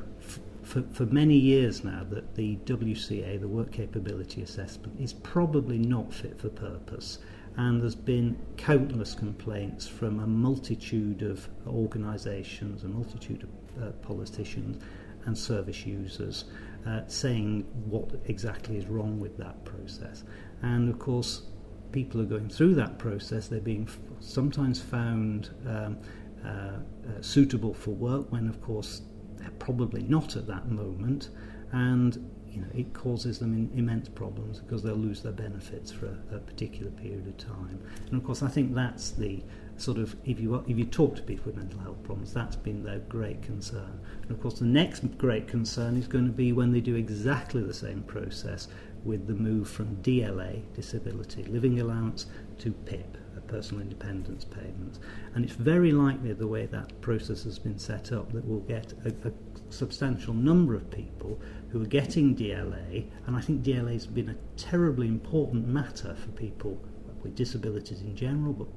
for, 0.63 0.83
for 0.91 1.05
many 1.05 1.35
years 1.35 1.83
now 1.83 2.05
that 2.09 2.35
the 2.35 2.57
WCA, 2.65 3.39
the 3.39 3.47
Work 3.47 3.71
Capability 3.71 4.41
Assessment, 4.41 4.99
is 4.99 5.13
probably 5.13 5.77
not 5.77 6.13
fit 6.13 6.39
for 6.39 6.49
purpose 6.49 7.19
and 7.57 7.81
there's 7.81 7.95
been 7.95 8.37
countless 8.55 9.13
complaints 9.13 9.85
from 9.85 10.19
a 10.19 10.27
multitude 10.27 11.23
of 11.23 11.49
organisations, 11.67 12.83
a 12.83 12.87
multitude 12.87 13.43
of 13.43 13.83
uh, 13.83 13.91
politicians 14.01 14.81
and 15.25 15.37
service 15.37 15.85
users 15.85 16.45
uh, 16.87 17.01
saying 17.07 17.65
what 17.85 18.09
exactly 18.25 18.77
is 18.77 18.85
wrong 18.87 19.19
with 19.19 19.37
that 19.37 19.63
process. 19.65 20.23
And 20.61 20.89
of 20.89 20.99
course, 20.99 21.43
people 21.91 22.21
are 22.21 22.25
going 22.25 22.49
through 22.49 22.75
that 22.75 22.97
process, 22.97 23.47
they're 23.47 23.59
being 23.59 23.87
f- 23.87 23.99
sometimes 24.19 24.79
found 24.79 25.49
um, 25.67 25.97
uh, 26.45 26.49
uh, 26.49 26.79
suitable 27.21 27.73
for 27.73 27.91
work 27.91 28.31
when, 28.31 28.47
of 28.47 28.61
course, 28.61 29.01
they're 29.37 29.49
probably 29.59 30.03
not 30.03 30.35
at 30.35 30.47
that 30.47 30.69
moment. 30.69 31.29
And 31.71 32.31
you 32.51 32.61
know, 32.61 32.67
it 32.73 32.93
causes 32.93 33.39
them 33.39 33.69
immense 33.75 34.09
problems 34.09 34.59
because 34.59 34.81
they'll 34.81 34.95
lose 34.95 35.21
their 35.21 35.31
benefits 35.31 35.91
for 35.91 36.07
a, 36.07 36.35
a, 36.35 36.39
particular 36.39 36.91
period 36.91 37.27
of 37.27 37.37
time. 37.37 37.79
And 38.07 38.15
of 38.15 38.23
course, 38.23 38.41
I 38.41 38.47
think 38.47 38.73
that's 38.73 39.11
the 39.11 39.43
sort 39.79 39.97
of 39.97 40.15
if 40.25 40.39
you 40.39 40.63
if 40.67 40.77
you 40.77 40.85
talk 40.85 41.15
to 41.15 41.21
people 41.21 41.45
with 41.47 41.57
mental 41.57 41.79
health 41.79 42.03
problems, 42.03 42.33
that's 42.33 42.55
been 42.55 42.83
their 42.83 42.99
great 42.99 43.41
concern. 43.41 43.99
And 44.21 44.31
of 44.31 44.41
course, 44.41 44.59
the 44.59 44.65
next 44.65 45.17
great 45.17 45.47
concern 45.47 45.97
is 45.97 46.07
going 46.07 46.25
to 46.25 46.31
be 46.31 46.51
when 46.51 46.71
they 46.71 46.81
do 46.81 46.95
exactly 46.95 47.63
the 47.63 47.73
same 47.73 48.03
process 48.03 48.67
with 49.03 49.27
the 49.27 49.33
move 49.33 49.69
from 49.69 49.95
DLA, 49.97 50.61
disability 50.73 51.43
living 51.43 51.79
allowance, 51.79 52.25
to 52.59 52.71
PIP, 52.71 53.17
a 53.37 53.41
personal 53.41 53.81
independence 53.81 54.43
payment. 54.43 54.99
And 55.33 55.45
it's 55.45 55.53
very 55.53 55.91
likely 55.91 56.33
the 56.33 56.47
way 56.47 56.65
that 56.67 56.99
process 57.01 57.43
has 57.43 57.57
been 57.57 57.79
set 57.79 58.11
up 58.11 58.31
that 58.33 58.43
we'll 58.43 58.59
get 58.59 58.93
a, 59.05 59.29
a 59.29 59.31
substantial 59.69 60.33
number 60.33 60.75
of 60.75 60.89
people 60.91 61.39
who 61.69 61.81
are 61.81 61.87
getting 61.87 62.35
DLA, 62.35 63.05
and 63.25 63.35
I 63.35 63.41
think 63.41 63.63
DLA 63.63 63.93
has 63.93 64.07
been 64.07 64.29
a 64.29 64.35
terribly 64.57 65.07
important 65.07 65.67
matter 65.67 66.15
for 66.15 66.29
people 66.31 66.81
with 67.23 67.35
disabilities 67.35 68.01
in 68.01 68.15
general, 68.15 68.53
but 68.53 68.67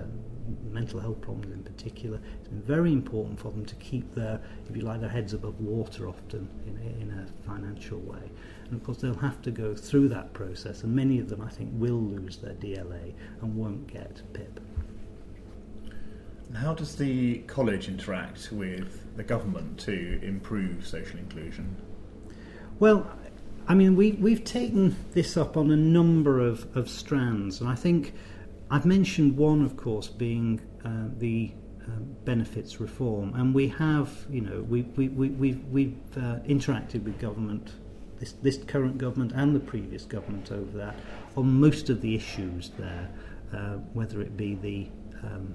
um, 0.00 0.12
mental 0.70 1.00
health 1.00 1.20
problems 1.20 1.52
in 1.52 1.62
particular. 1.62 2.20
It's 2.38 2.48
been 2.48 2.62
very 2.62 2.92
important 2.92 3.38
for 3.38 3.50
them 3.50 3.64
to 3.66 3.74
keep 3.76 4.14
their, 4.14 4.40
if 4.68 4.76
you 4.76 4.82
like, 4.82 5.00
their 5.00 5.10
heads 5.10 5.32
above 5.32 5.60
water 5.60 6.08
often 6.08 6.48
in 6.66 6.76
a, 6.76 7.02
in 7.02 7.10
a 7.10 7.48
financial 7.48 7.98
way. 8.00 8.30
And 8.64 8.74
of 8.74 8.84
course, 8.84 8.98
they'll 8.98 9.14
have 9.14 9.42
to 9.42 9.50
go 9.50 9.74
through 9.74 10.08
that 10.08 10.32
process, 10.32 10.82
and 10.82 10.94
many 10.94 11.18
of 11.18 11.28
them, 11.28 11.40
I 11.40 11.48
think, 11.48 11.70
will 11.74 12.00
lose 12.00 12.38
their 12.38 12.54
DLA 12.54 13.14
and 13.40 13.56
won't 13.56 13.86
get 13.86 14.22
PIP. 14.32 14.60
And 16.48 16.56
how 16.56 16.74
does 16.74 16.96
the 16.96 17.38
college 17.40 17.88
interact 17.88 18.50
with 18.52 19.16
the 19.16 19.22
government 19.22 19.78
to 19.80 20.20
improve 20.22 20.86
social 20.86 21.18
inclusion? 21.18 21.76
Well, 22.78 23.10
I 23.66 23.74
mean, 23.74 23.96
we, 23.96 24.12
we've 24.12 24.44
taken 24.44 24.96
this 25.12 25.36
up 25.36 25.56
on 25.56 25.70
a 25.70 25.76
number 25.76 26.38
of, 26.38 26.76
of 26.76 26.88
strands, 26.88 27.60
and 27.60 27.68
I 27.68 27.74
think 27.74 28.12
I've 28.70 28.86
mentioned 28.86 29.36
one, 29.36 29.62
of 29.62 29.76
course, 29.76 30.08
being 30.08 30.60
uh, 30.84 31.08
the 31.18 31.52
uh, 31.82 31.90
benefits 32.24 32.80
reform, 32.80 33.34
and 33.34 33.54
we 33.54 33.68
have, 33.68 34.10
you 34.30 34.40
know, 34.40 34.62
we, 34.62 34.82
we, 34.96 35.08
we, 35.08 35.28
we've, 35.30 35.64
we've 35.66 35.98
uh, 36.16 36.40
interacted 36.46 37.04
with 37.04 37.18
government, 37.20 37.72
this, 38.18 38.32
this 38.42 38.58
current 38.66 38.96
government 38.98 39.32
and 39.34 39.54
the 39.54 39.60
previous 39.60 40.04
government 40.04 40.50
over 40.50 40.78
that, 40.78 40.96
on 41.36 41.60
most 41.60 41.90
of 41.90 42.00
the 42.00 42.14
issues 42.14 42.70
there, 42.78 43.10
uh, 43.52 43.74
whether 43.92 44.20
it 44.20 44.36
be 44.36 44.54
the 44.56 44.88
um, 45.22 45.54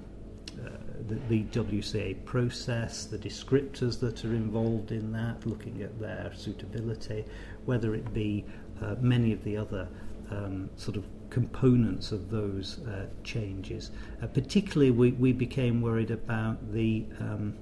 uh, 0.65 0.69
the, 1.07 1.15
the 1.29 1.43
WCA 1.45 2.25
process, 2.25 3.05
the 3.05 3.17
descriptors 3.17 3.99
that 3.99 4.25
are 4.25 4.33
involved 4.33 4.91
in 4.91 5.11
that, 5.11 5.45
looking 5.45 5.81
at 5.81 5.99
their 5.99 6.31
suitability, 6.35 7.23
whether 7.65 7.95
it 7.95 8.13
be 8.13 8.45
uh, 8.81 8.95
many 8.99 9.31
of 9.31 9.43
the 9.43 9.55
other 9.55 9.87
um, 10.31 10.69
sort 10.75 10.97
of 10.97 11.05
components 11.29 12.11
of 12.11 12.29
those 12.29 12.79
uh, 12.87 13.05
changes. 13.23 13.91
Uh, 14.21 14.27
particularly, 14.27 14.91
we, 14.91 15.11
we 15.11 15.31
became 15.31 15.81
worried 15.81 16.11
about 16.11 16.73
the 16.73 17.05
um, 17.19 17.55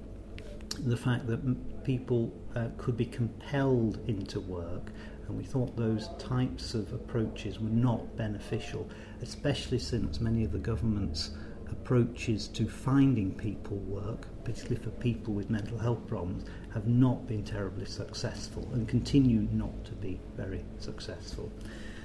the 0.86 0.96
fact 0.96 1.26
that 1.26 1.84
people 1.84 2.32
uh, 2.54 2.68
could 2.76 2.96
be 2.96 3.04
compelled 3.04 3.98
into 4.06 4.38
work, 4.40 4.92
and 5.26 5.36
we 5.36 5.42
thought 5.42 5.76
those 5.76 6.08
types 6.18 6.74
of 6.74 6.92
approaches 6.92 7.58
were 7.58 7.68
not 7.68 8.16
beneficial, 8.16 8.88
especially 9.20 9.78
since 9.78 10.20
many 10.20 10.44
of 10.44 10.52
the 10.52 10.58
governments 10.58 11.32
approaches 11.70 12.48
to 12.48 12.68
finding 12.68 13.34
people 13.34 13.76
work, 13.78 14.26
particularly 14.44 14.82
for 14.82 14.90
people 14.90 15.34
with 15.34 15.50
mental 15.50 15.78
health 15.78 16.06
problems, 16.06 16.44
have 16.72 16.86
not 16.86 17.26
been 17.26 17.42
terribly 17.42 17.84
successful 17.84 18.66
and 18.72 18.88
continue 18.88 19.46
not 19.52 19.84
to 19.84 19.92
be 19.92 20.18
very 20.36 20.64
successful. 20.78 21.50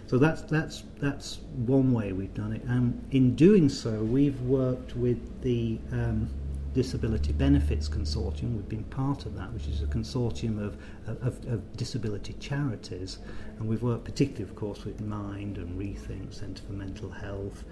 So 0.08 0.18
that's 0.18 0.42
that's 0.44 0.84
that's 1.00 1.40
one 1.66 1.94
way 1.94 2.12
we've 2.12 2.34
done 2.34 2.54
it, 2.54 2.64
and 2.64 3.02
in 3.12 3.36
doing 3.36 3.70
so, 3.70 4.04
we've 4.04 4.40
worked 4.42 4.96
with 4.96 5.42
the 5.42 5.80
um, 5.92 6.30
Disability 6.74 7.32
Benefits 7.32 7.88
Consortium. 7.88 8.56
We've 8.56 8.70
been 8.70 8.84
part 8.86 9.26
of 9.26 9.36
that, 9.36 9.54
which 9.54 9.68
is 9.68 9.82
a 9.82 9.86
consortium 9.86 10.60
of, 10.60 10.78
of, 11.08 11.46
of 11.48 11.78
disability 11.78 12.34
charities, 12.40 13.20
and 13.58 13.68
we've 13.68 13.82
worked 13.82 14.04
particularly, 14.04 14.44
of 14.44 14.56
course, 14.56 14.84
with 14.84 15.00
Mind 15.02 15.58
and 15.58 15.80
Rethink, 15.80 16.34
Centre 16.34 16.64
for 16.64 16.74
Mental 16.74 17.10
Health. 17.10 17.64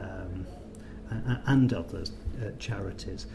Um, 0.00 0.46
and 1.46 1.72
other 1.72 2.04
uh, 2.42 2.50
charities. 2.58 3.26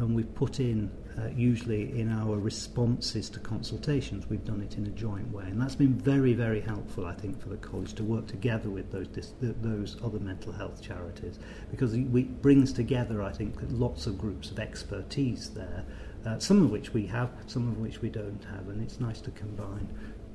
And 0.00 0.16
we've 0.16 0.34
put 0.34 0.60
in, 0.60 0.90
uh, 1.18 1.26
usually 1.36 2.00
in 2.00 2.10
our 2.10 2.38
responses 2.38 3.28
to 3.30 3.38
consultations, 3.38 4.30
we've 4.30 4.46
done 4.46 4.62
it 4.62 4.78
in 4.78 4.86
a 4.86 4.90
joint 4.90 5.30
way. 5.30 5.44
And 5.44 5.60
that's 5.60 5.74
been 5.74 5.92
very, 5.92 6.32
very 6.32 6.62
helpful, 6.62 7.04
I 7.04 7.12
think, 7.12 7.38
for 7.38 7.50
the 7.50 7.58
college 7.58 7.92
to 7.96 8.02
work 8.02 8.26
together 8.26 8.70
with 8.70 8.90
those, 8.90 9.08
dis- 9.08 9.34
those 9.40 9.98
other 10.02 10.18
mental 10.18 10.52
health 10.52 10.80
charities 10.80 11.38
because 11.70 11.92
it 11.92 12.40
brings 12.40 12.72
together, 12.72 13.22
I 13.22 13.30
think, 13.30 13.56
lots 13.68 14.06
of 14.06 14.16
groups 14.16 14.50
of 14.50 14.58
expertise 14.58 15.50
there, 15.50 15.84
uh, 16.24 16.38
some 16.38 16.62
of 16.62 16.70
which 16.70 16.94
we 16.94 17.06
have, 17.08 17.30
some 17.46 17.68
of 17.68 17.76
which 17.76 18.00
we 18.00 18.08
don't 18.08 18.42
have, 18.44 18.70
and 18.70 18.82
it's 18.82 19.00
nice 19.00 19.20
to 19.20 19.30
combine 19.32 19.86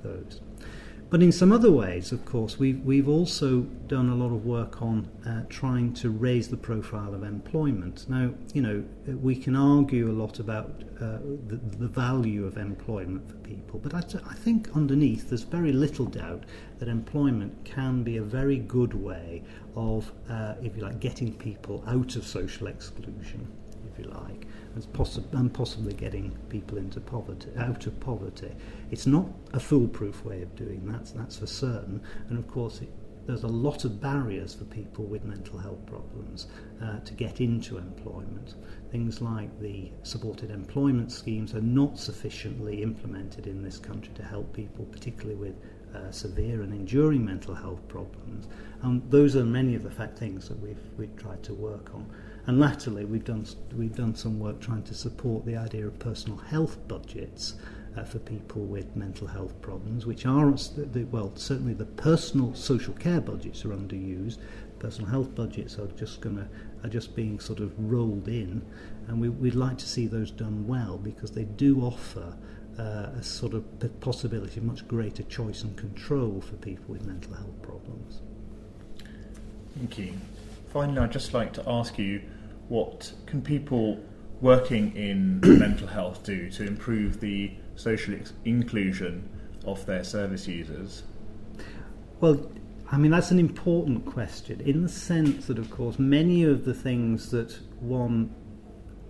those. 0.04 0.42
But 1.08 1.22
in 1.22 1.32
some 1.32 1.52
other 1.52 1.72
ways, 1.72 2.12
of 2.12 2.26
course, 2.26 2.58
we've, 2.58 2.82
we've 2.82 3.08
also 3.08 3.62
done 3.88 4.10
a 4.10 4.16
lot 4.16 4.34
of 4.34 4.44
work 4.44 4.82
on 4.82 5.08
uh, 5.26 5.44
trying 5.50 5.94
to 5.94 6.10
raise 6.10 6.48
the 6.48 6.58
profile 6.58 7.14
of 7.14 7.24
employment. 7.24 8.10
Now, 8.10 8.34
you 8.54 8.62
know, 8.62 8.84
we 9.22 9.36
can 9.36 9.56
argue 9.56 10.10
a 10.10 10.14
lot 10.14 10.40
about 10.40 10.84
uh, 11.00 11.20
the, 11.48 11.58
the 11.78 11.88
value 11.88 12.46
of 12.46 12.58
employment 12.58 13.30
for 13.30 13.38
people, 13.38 13.80
but 13.80 13.94
I, 13.94 14.02
t- 14.02 14.20
I 14.28 14.34
think 14.34 14.76
underneath 14.76 15.30
there's 15.30 15.44
very 15.44 15.72
little 15.72 16.06
doubt 16.06 16.44
that 16.80 16.88
employment 16.88 17.64
can 17.64 18.04
be 18.04 18.18
a 18.18 18.24
very 18.24 18.58
good 18.58 18.96
way 18.96 19.44
of, 19.76 20.12
uh, 20.30 20.56
if 20.64 20.76
you 20.76 20.82
like, 20.82 21.00
getting 21.00 21.34
people 21.36 21.84
out 21.88 22.16
of 22.16 22.26
social 22.26 22.66
exclusion, 22.66 23.48
if 23.92 24.00
you 24.00 24.12
like 24.12 24.48
as 24.78 24.86
possi- 24.88 25.24
and 25.34 25.54
possibly 25.54 25.94
getting 25.94 26.32
people 26.50 26.78
into 26.78 27.00
poverty, 27.00 27.50
out 27.58 27.86
of 27.88 28.00
poverty. 28.00 28.52
It's 28.92 29.08
not 29.08 29.26
a 29.54 29.60
foolproof 29.60 30.24
way 30.26 30.42
of 30.42 30.56
doing 30.56 30.86
that, 30.88 31.12
that's 31.16 31.38
for 31.38 31.48
certain. 31.48 32.02
And 32.30 32.38
of 32.38 32.48
course, 32.48 32.82
it, 32.82 32.90
there's 33.26 33.44
a 33.44 33.48
lot 33.48 33.86
of 33.86 34.00
barriers 34.00 34.54
for 34.54 34.66
people 34.66 35.06
with 35.06 35.24
mental 35.24 35.58
health 35.58 35.84
problems 35.88 36.48
uh, 36.84 37.00
to 37.00 37.14
get 37.14 37.42
into 37.42 37.78
employment. 37.78 38.56
Things 38.92 39.20
like 39.20 39.60
the 39.60 39.92
supported 40.04 40.52
employment 40.52 41.12
schemes 41.12 41.56
are 41.56 41.62
not 41.62 41.98
sufficiently 41.98 42.84
implemented 42.84 43.48
in 43.48 43.64
this 43.64 43.80
country 43.80 44.14
to 44.16 44.24
help 44.24 44.54
people, 44.54 44.86
particularly 44.86 45.36
with 45.36 45.56
uh, 45.96 46.12
severe 46.12 46.62
and 46.62 46.74
enduring 46.74 47.26
mental 47.26 47.56
health 47.56 47.88
problems. 47.88 48.48
And 48.84 49.02
those 49.10 49.36
are 49.36 49.46
many 49.46 49.76
of 49.76 49.84
the 49.84 49.90
fact 49.90 50.20
things 50.20 50.48
that 50.50 50.60
we've, 50.60 50.78
we've 50.98 51.16
tried 51.16 51.42
to 51.44 51.54
work 51.54 51.92
on. 51.96 52.06
And 52.48 52.60
latterly, 52.60 53.06
we've 53.06 53.24
done, 53.24 53.46
we've 53.76 53.96
done 53.96 54.16
some 54.16 54.40
work 54.40 54.62
trying 54.62 54.84
to 54.84 54.94
support 54.94 55.46
the 55.46 55.58
idea 55.58 55.88
of 55.88 55.98
personal 55.98 56.38
health 56.38 56.78
budgets 56.88 57.56
uh, 57.98 58.04
for 58.04 58.20
people 58.20 58.64
with 58.64 58.96
mental 58.96 59.26
health 59.26 59.60
problems, 59.62 60.06
which 60.06 60.26
are, 60.26 60.54
well, 61.12 61.32
certainly 61.36 61.74
the 61.74 61.86
personal 61.86 62.54
social 62.54 62.94
care 62.94 63.22
budgets 63.22 63.66
are 63.66 63.70
underused. 63.70 64.38
Personal 64.80 65.10
health 65.10 65.34
budgets 65.34 65.80
are 65.80 65.88
just 65.88 66.22
to 66.22 66.48
are 66.84 66.90
just 66.90 67.16
being 67.16 67.40
sort 67.40 67.60
of 67.60 67.74
rolled 67.80 68.28
in, 68.28 68.62
and 69.08 69.20
we, 69.20 69.30
we'd 69.30 69.56
like 69.56 69.78
to 69.80 69.88
see 69.88 70.06
those 70.06 70.30
done 70.30 70.68
well 70.68 70.98
because 70.98 71.32
they 71.32 71.46
do 71.46 71.82
offer 71.82 72.36
uh, 72.78 73.10
a 73.18 73.24
sort 73.24 73.54
of 73.54 73.64
possibility 74.02 74.60
of 74.60 74.66
much 74.66 74.88
greater 74.88 75.24
choice 75.24 75.64
and 75.64 75.76
control 75.78 76.42
for 76.42 76.56
people 76.58 76.86
with 76.90 77.06
mental 77.06 77.34
health 77.34 77.62
problems. 77.62 78.22
Thank 79.78 79.98
you. 79.98 80.14
Finally, 80.72 81.00
I'd 81.00 81.12
just 81.12 81.34
like 81.34 81.54
to 81.54 81.64
ask 81.68 81.98
you 81.98 82.22
what 82.70 83.14
can 83.26 83.42
people 83.42 84.00
working 84.42 84.96
in 84.96 85.40
mental 85.44 85.88
health 85.88 86.24
do 86.24 86.50
to 86.52 86.66
improve 86.66 87.20
the 87.20 87.52
social 87.76 88.16
ex- 88.16 88.34
inclusion 88.44 89.30
of 89.66 89.86
their 89.86 90.04
service 90.04 90.48
users? 90.48 91.04
Well, 92.20 92.50
I 92.92 92.98
mean, 92.98 93.12
that's 93.12 93.32
an 93.32 93.40
important 93.40 94.06
question 94.06 94.62
in 94.62 94.84
the 94.84 94.90
sense 94.90 95.48
that, 95.48 95.58
of 95.58 95.72
course, 95.72 95.98
many 95.98 96.44
of 96.44 96.66
the 96.66 96.74
things 96.74 97.32
that 97.32 97.58
one 97.80 98.34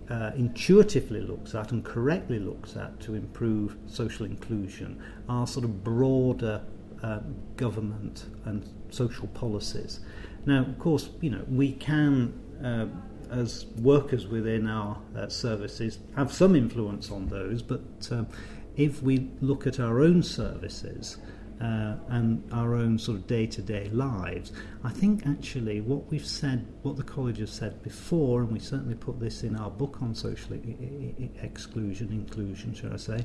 uh, 0.08 0.32
intuitively 0.36 1.20
looks 1.20 1.54
at 1.54 1.72
and 1.72 1.84
correctly 1.84 2.38
looks 2.38 2.76
at 2.76 2.98
to 3.00 3.14
improve 3.14 3.76
social 3.86 4.24
inclusion 4.24 5.02
are 5.28 5.46
sort 5.46 5.64
of 5.64 5.82
broader 5.84 6.62
uh, 7.02 7.20
government 7.56 8.26
and 8.44 8.68
social 8.90 9.26
policies. 9.28 10.00
Now, 10.46 10.60
of 10.60 10.78
course, 10.78 11.10
you 11.20 11.30
know, 11.30 11.44
we 11.48 11.72
can, 11.72 12.32
uh, 12.64 12.86
as 13.30 13.66
workers 13.78 14.26
within 14.26 14.68
our 14.68 14.98
uh, 15.16 15.28
services, 15.28 15.98
have 16.16 16.32
some 16.32 16.54
influence 16.54 17.10
on 17.10 17.28
those, 17.28 17.62
but 17.62 17.82
uh, 18.10 18.24
if 18.76 19.02
we 19.02 19.30
look 19.40 19.66
at 19.66 19.80
our 19.80 20.00
own 20.00 20.22
services, 20.22 21.18
uh, 21.60 21.94
and 22.08 22.42
our 22.52 22.74
own 22.74 22.98
sort 22.98 23.16
of 23.16 23.26
day 23.26 23.46
to 23.46 23.62
day 23.62 23.88
lives. 23.90 24.52
I 24.84 24.90
think 24.90 25.26
actually 25.26 25.80
what 25.80 26.06
we've 26.10 26.26
said, 26.26 26.66
what 26.82 26.96
the 26.96 27.02
college 27.02 27.38
has 27.38 27.50
said 27.50 27.82
before, 27.82 28.42
and 28.42 28.52
we 28.52 28.58
certainly 28.58 28.94
put 28.94 29.18
this 29.20 29.42
in 29.42 29.56
our 29.56 29.70
book 29.70 30.02
on 30.02 30.14
social 30.14 30.58
exclusion, 31.42 32.12
inclusion, 32.12 32.74
should 32.74 32.92
I 32.92 32.96
say, 32.96 33.24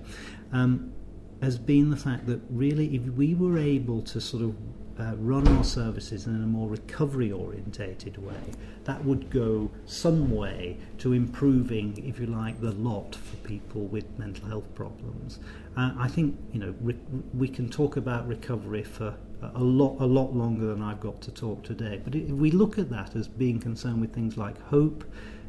um, 0.53 0.93
has 1.41 1.57
been 1.57 1.89
the 1.89 1.97
fact 1.97 2.25
that 2.27 2.39
really 2.49 2.95
if 2.95 3.01
we 3.03 3.33
were 3.33 3.57
able 3.57 4.01
to 4.03 4.21
sort 4.21 4.43
of 4.43 4.55
uh, 4.99 5.15
run 5.17 5.47
our 5.47 5.63
services 5.63 6.27
in 6.27 6.35
a 6.35 6.47
more 6.47 6.69
recovery 6.69 7.31
orientated 7.31 8.17
way, 8.17 8.53
that 8.83 9.03
would 9.03 9.29
go 9.29 9.69
some 9.85 10.31
way 10.35 10.77
to 10.99 11.13
improving, 11.13 12.01
if 12.05 12.19
you 12.19 12.25
like, 12.25 12.59
the 12.61 12.71
lot 12.71 13.15
for 13.15 13.37
people 13.37 13.81
with 13.81 14.05
mental 14.17 14.47
health 14.47 14.73
problems. 14.75 15.39
Uh, 15.77 15.91
I 15.97 16.07
think 16.07 16.37
you 16.51 16.59
know 16.59 16.75
re- 16.81 16.99
we 17.33 17.47
can 17.47 17.69
talk 17.69 17.97
about 17.97 18.27
recovery 18.27 18.83
for 18.83 19.15
a 19.55 19.63
lot 19.63 19.97
a 19.99 20.05
lot 20.05 20.35
longer 20.35 20.67
than 20.67 20.81
I've 20.81 20.99
got 20.99 21.21
to 21.21 21.31
talk 21.31 21.63
today. 21.63 22.01
But 22.03 22.15
if 22.15 22.29
we 22.29 22.51
look 22.51 22.77
at 22.77 22.89
that 22.89 23.15
as 23.15 23.27
being 23.27 23.59
concerned 23.59 24.01
with 24.01 24.13
things 24.13 24.37
like 24.37 24.61
hope, 24.67 25.03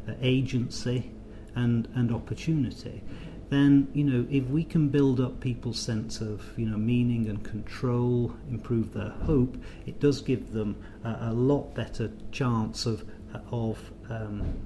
uh, 0.08 0.12
agency, 0.22 1.10
and 1.54 1.88
and 1.94 2.12
opportunity, 2.12 3.02
then 3.52 3.88
you 3.92 4.04
know 4.04 4.26
if 4.30 4.44
we 4.44 4.64
can 4.64 4.88
build 4.88 5.20
up 5.20 5.40
people's 5.40 5.78
sense 5.78 6.20
of 6.20 6.42
you 6.56 6.66
know 6.66 6.78
meaning 6.78 7.28
and 7.28 7.44
control, 7.44 8.32
improve 8.50 8.92
their 8.94 9.10
hope, 9.10 9.56
it 9.86 10.00
does 10.00 10.20
give 10.20 10.52
them 10.52 10.76
a, 11.04 11.16
a 11.22 11.32
lot 11.32 11.74
better 11.74 12.10
chance 12.30 12.86
of 12.86 13.04
of 13.50 13.78
um, 14.08 14.62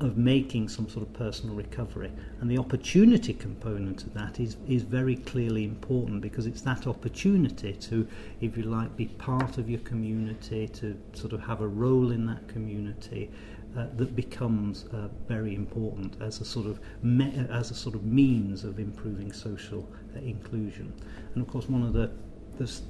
of 0.00 0.16
making 0.16 0.68
some 0.68 0.88
sort 0.88 1.06
of 1.06 1.12
personal 1.14 1.54
recovery. 1.54 2.12
And 2.40 2.50
the 2.50 2.58
opportunity 2.58 3.32
component 3.32 4.02
of 4.02 4.12
that 4.14 4.38
is, 4.38 4.56
is 4.68 4.82
very 4.82 5.16
clearly 5.16 5.64
important 5.64 6.20
because 6.20 6.46
it's 6.46 6.60
that 6.62 6.86
opportunity 6.86 7.72
to, 7.72 8.06
if 8.40 8.56
you 8.56 8.64
like, 8.64 8.94
be 8.96 9.06
part 9.06 9.58
of 9.58 9.70
your 9.70 9.80
community, 9.80 10.68
to 10.68 10.98
sort 11.14 11.32
of 11.32 11.40
have 11.40 11.62
a 11.62 11.66
role 11.66 12.10
in 12.10 12.26
that 12.26 12.46
community. 12.48 13.30
Uh, 13.76 13.86
that 13.96 14.16
becomes 14.16 14.86
uh, 14.94 15.08
very 15.28 15.54
important 15.54 16.16
as 16.22 16.40
a 16.40 16.44
sort 16.44 16.66
of 16.66 16.80
me- 17.02 17.46
as 17.50 17.70
a 17.70 17.74
sort 17.74 17.94
of 17.94 18.04
means 18.04 18.64
of 18.64 18.78
improving 18.78 19.30
social 19.30 19.86
uh, 20.16 20.20
inclusion. 20.20 20.90
And 21.34 21.42
of 21.42 21.48
course, 21.52 21.68
one 21.68 21.82
of 21.82 21.92
the 21.92 22.10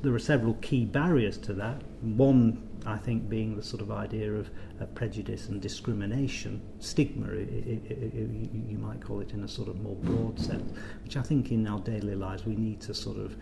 there 0.02 0.14
are 0.14 0.18
several 0.18 0.54
key 0.54 0.84
barriers 0.84 1.36
to 1.38 1.52
that. 1.54 1.82
One, 2.02 2.68
I 2.84 2.96
think, 2.98 3.28
being 3.28 3.56
the 3.56 3.62
sort 3.62 3.82
of 3.82 3.90
idea 3.90 4.32
of 4.32 4.48
uh, 4.80 4.86
prejudice 4.86 5.48
and 5.48 5.60
discrimination, 5.60 6.62
stigma, 6.78 7.26
i 7.26 7.32
i 7.32 7.40
i 7.40 8.26
you 8.72 8.78
might 8.78 9.00
call 9.00 9.20
it 9.20 9.32
in 9.32 9.42
a 9.42 9.48
sort 9.48 9.68
of 9.68 9.80
more 9.80 9.96
broad 9.96 10.38
sense, 10.38 10.72
which 11.02 11.16
I 11.16 11.22
think 11.22 11.50
in 11.50 11.66
our 11.66 11.80
daily 11.80 12.14
lives 12.14 12.46
we 12.46 12.54
need 12.54 12.80
to 12.82 12.94
sort 12.94 13.18
of 13.18 13.36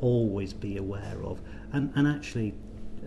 always 0.00 0.52
be 0.52 0.76
aware 0.76 1.22
of, 1.24 1.40
and, 1.72 1.90
and 1.96 2.06
actually. 2.06 2.54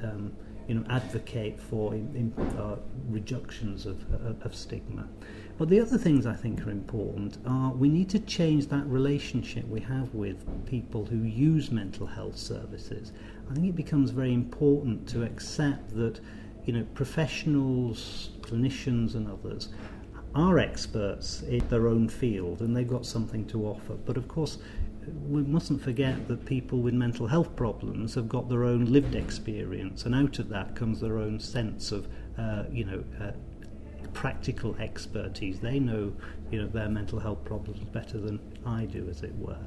Um, 0.02 0.34
you 0.68 0.76
know, 0.76 0.86
advocate 0.90 1.60
for 1.60 1.94
in, 1.94 2.10
in, 2.16 2.46
uh, 2.58 2.78
reductions 3.08 3.86
of, 3.86 4.02
uh, 4.14 4.34
of 4.42 4.56
stigma. 4.56 5.08
But 5.58 5.70
the 5.70 5.80
other 5.80 5.98
things 5.98 6.26
I 6.26 6.34
think 6.34 6.66
are 6.66 6.72
important 6.72 7.38
are 7.46 7.72
we 7.72 7.88
need 7.88 8.10
to 8.10 8.20
change 8.20 8.68
that 8.68 8.86
relationship 8.88 9.68
we 9.68 9.80
have 9.82 10.14
with 10.14 10.46
people 10.66 11.06
who 11.06 11.18
use 11.18 11.72
mental 11.72 12.08
health 12.08 12.38
services. 12.38 13.14
I 13.50 13.54
think 13.54 13.68
it 13.68 13.76
becomes 13.76 14.12
very 14.12 14.34
important 14.34 15.08
to 15.10 15.24
accept 15.24 15.96
that, 15.96 16.20
you 16.66 16.74
know, 16.74 16.86
professionals, 16.94 18.32
clinicians, 18.42 19.16
and 19.16 19.30
others 19.30 19.70
are 20.36 20.60
experts 20.60 21.44
in 21.44 21.66
their 21.70 21.88
own 21.88 22.10
field 22.10 22.60
and 22.60 22.76
they've 22.76 22.88
got 22.88 23.06
something 23.06 23.46
to 23.46 23.66
offer. 23.66 23.94
But 23.94 24.18
of 24.18 24.28
course, 24.28 24.58
we 25.28 25.42
mustn't 25.44 25.82
forget 25.82 26.28
that 26.28 26.46
people 26.46 26.80
with 26.80 26.94
mental 26.94 27.28
health 27.28 27.56
problems 27.56 28.16
have 28.16 28.30
got 28.30 28.50
their 28.50 28.64
own 28.64 28.86
lived 28.86 29.16
experience, 29.16 30.06
and 30.06 30.16
out 30.16 30.40
of 30.40 30.50
that 30.50 30.76
comes 30.76 31.02
their 31.02 31.18
own 31.18 31.40
sense 31.40 31.92
of, 31.92 32.08
uh, 32.38 32.64
you 32.72 32.86
know, 32.86 33.04
uh, 33.22 33.32
practical 34.14 34.76
expertise. 34.78 35.60
They 35.60 35.78
know, 35.78 36.14
you 36.50 36.62
know, 36.62 36.68
their 36.68 36.88
mental 36.88 37.20
health 37.20 37.44
problems 37.44 37.82
better 37.92 38.18
than 38.18 38.40
I 38.66 38.86
do, 38.86 39.08
as 39.10 39.22
it 39.24 39.36
were. 39.36 39.60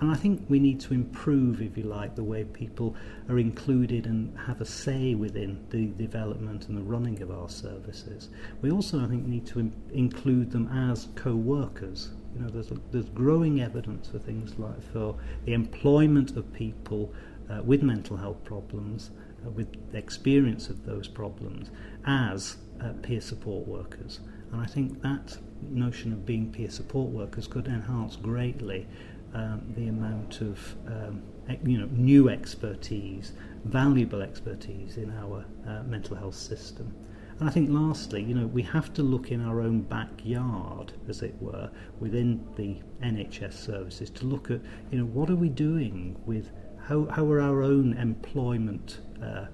And 0.00 0.10
I 0.10 0.14
think 0.14 0.44
we 0.48 0.58
need 0.58 0.78
to 0.80 0.94
improve, 0.94 1.62
if 1.62 1.76
you 1.78 1.84
like, 1.84 2.14
the 2.14 2.22
way 2.22 2.44
people 2.44 2.94
are 3.28 3.38
included 3.38 4.06
and 4.06 4.38
have 4.38 4.60
a 4.60 4.66
say 4.66 5.14
within 5.14 5.64
the 5.70 5.86
development 5.86 6.68
and 6.68 6.76
the 6.76 6.82
running 6.82 7.22
of 7.22 7.30
our 7.30 7.48
services. 7.48 8.28
We 8.60 8.70
also, 8.70 9.02
I 9.02 9.06
think, 9.06 9.26
need 9.26 9.46
to 9.46 9.60
Im- 9.60 9.72
include 9.92 10.50
them 10.50 10.68
as 10.68 11.08
co-workers. 11.14 12.10
You 12.34 12.42
know, 12.42 12.48
there's, 12.48 12.70
a, 12.70 12.76
there's 12.90 13.08
growing 13.10 13.60
evidence 13.60 14.08
for 14.08 14.18
things 14.18 14.58
like 14.58 14.82
for 14.92 15.16
the 15.44 15.52
employment 15.52 16.36
of 16.36 16.52
people 16.52 17.12
uh, 17.50 17.62
with 17.62 17.82
mental 17.82 18.16
health 18.16 18.42
problems, 18.44 19.10
uh, 19.46 19.50
with 19.50 19.68
experience 19.94 20.68
of 20.68 20.84
those 20.84 21.06
problems, 21.06 21.70
as 22.06 22.56
uh, 22.82 22.92
peer 23.02 23.20
support 23.20 23.66
workers. 23.66 24.20
And 24.52 24.60
I 24.60 24.66
think 24.66 25.02
that 25.02 25.36
notion 25.62 26.12
of 26.12 26.26
being 26.26 26.52
peer 26.52 26.70
support 26.70 27.10
workers 27.10 27.46
could 27.46 27.66
enhance 27.66 28.16
greatly 28.16 28.86
um, 29.34 29.62
the 29.76 29.88
amount 29.88 30.40
of 30.40 30.76
um, 30.86 31.22
you 31.64 31.78
know 31.78 31.88
new 31.92 32.28
expertise, 32.28 33.32
valuable 33.64 34.22
expertise 34.22 34.96
in 34.96 35.10
our 35.18 35.44
uh, 35.66 35.82
mental 35.84 36.16
health 36.16 36.36
system. 36.36 36.94
And 37.40 37.48
I 37.48 37.52
think 37.52 37.70
lastly, 37.70 38.22
you 38.22 38.34
know, 38.34 38.46
we 38.46 38.62
have 38.62 38.92
to 38.94 39.02
look 39.02 39.32
in 39.32 39.44
our 39.44 39.60
own 39.60 39.82
backyard, 39.82 40.92
as 41.08 41.22
it 41.22 41.34
were, 41.40 41.70
within 41.98 42.46
the 42.56 42.76
NHS 43.02 43.54
services 43.54 44.08
to 44.10 44.24
look 44.24 44.50
at, 44.50 44.60
you 44.90 44.98
know, 44.98 45.04
what 45.04 45.30
are 45.30 45.36
we 45.36 45.48
doing 45.48 46.16
with 46.26 46.50
how, 46.86 47.06
how 47.06 47.24
are 47.30 47.40
our 47.40 47.62
own 47.62 47.94
employment 47.94 49.00
uh, 49.22 49.46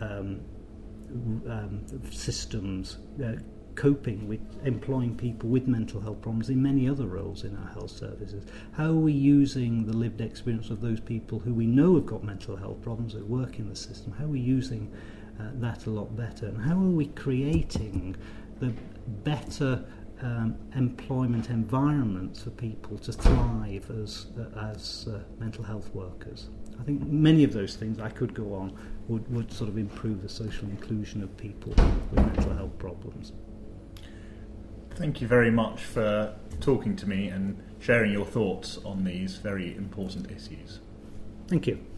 um, 0.00 0.40
um, 1.48 1.82
systems 2.10 2.98
uh, 3.22 3.34
coping 3.74 4.26
with 4.26 4.40
employing 4.64 5.16
people 5.16 5.48
with 5.48 5.68
mental 5.68 6.00
health 6.00 6.20
problems 6.20 6.50
in 6.50 6.60
many 6.60 6.88
other 6.88 7.06
roles 7.06 7.44
in 7.44 7.56
our 7.56 7.68
health 7.72 7.90
services? 7.90 8.44
How 8.72 8.86
are 8.86 8.94
we 8.94 9.12
using 9.12 9.86
the 9.86 9.92
lived 9.92 10.20
experience 10.20 10.70
of 10.70 10.80
those 10.80 11.00
people 11.00 11.38
who 11.38 11.54
we 11.54 11.66
know 11.66 11.94
have 11.94 12.06
got 12.06 12.24
mental 12.24 12.56
health 12.56 12.82
problems 12.82 13.12
that 13.14 13.26
work 13.26 13.58
in 13.58 13.68
the 13.68 13.76
system? 13.76 14.12
How 14.12 14.24
are 14.24 14.28
we 14.28 14.40
using 14.40 14.90
uh, 15.40 15.50
that 15.54 15.86
a 15.86 15.90
lot 15.90 16.14
better? 16.16 16.46
And 16.46 16.60
how 16.60 16.74
are 16.74 16.90
we 16.90 17.06
creating 17.06 18.16
the 18.60 18.72
better 19.24 19.84
um, 20.22 20.56
employment 20.74 21.48
environments 21.48 22.42
for 22.42 22.50
people 22.50 22.98
to 22.98 23.12
thrive 23.12 23.90
as, 23.90 24.26
uh, 24.38 24.72
as 24.72 25.08
uh, 25.10 25.20
mental 25.38 25.64
health 25.64 25.94
workers? 25.94 26.50
I 26.78 26.82
think 26.82 27.02
many 27.06 27.44
of 27.44 27.52
those 27.52 27.76
things 27.76 27.98
I 27.98 28.08
could 28.08 28.34
go 28.34 28.54
on 28.54 28.76
would, 29.08 29.30
would 29.32 29.52
sort 29.52 29.68
of 29.68 29.78
improve 29.78 30.22
the 30.22 30.28
social 30.28 30.68
inclusion 30.68 31.22
of 31.22 31.36
people 31.36 31.72
with 32.10 32.14
mental 32.14 32.54
health 32.54 32.78
problems. 32.78 33.32
Thank 34.94 35.20
you 35.20 35.26
very 35.26 35.50
much 35.50 35.82
for 35.82 36.34
talking 36.60 36.96
to 36.96 37.08
me 37.08 37.28
and 37.28 37.62
sharing 37.78 38.12
your 38.12 38.26
thoughts 38.26 38.78
on 38.84 39.04
these 39.04 39.36
very 39.36 39.74
important 39.74 40.30
issues. 40.30 40.80
Thank 41.48 41.66
you. 41.66 41.89